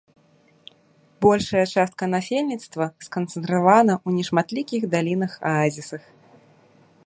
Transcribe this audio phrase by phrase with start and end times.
[1.25, 6.03] Большая частка насельніцтва сканцэнтравана ў нешматлікіх далінах-аазісах.